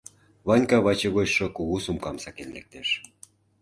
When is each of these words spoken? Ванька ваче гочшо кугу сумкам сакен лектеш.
Ванька 0.47 0.77
ваче 0.85 1.07
гочшо 1.15 1.45
кугу 1.55 1.77
сумкам 1.83 2.17
сакен 2.23 2.49
лектеш. 2.55 2.89